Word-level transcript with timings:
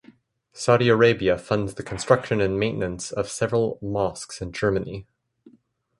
Saudi 0.51 0.89
Arabia 0.89 1.37
funds 1.37 1.75
the 1.75 1.83
construction 1.83 2.41
and 2.41 2.59
maintenance 2.59 3.11
of 3.11 3.29
several 3.29 3.77
mosques 3.83 4.41
in 4.41 4.51
Germany. 4.51 5.05